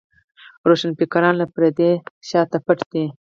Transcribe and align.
روښانفکران 0.69 1.33
له 1.41 1.45
پردې 1.53 1.89
شاته 2.27 2.57
پټ 2.65 2.79
دي. 2.91 3.05